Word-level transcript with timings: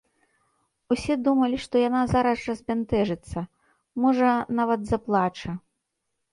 Усе 0.95 1.17
думалі, 1.27 1.59
што 1.65 1.83
яна 1.89 2.01
зараз 2.15 2.37
жа 2.45 2.57
збянтэжыцца, 2.63 3.39
можа, 4.07 4.29
нават 4.59 4.81
заплача. 4.93 5.51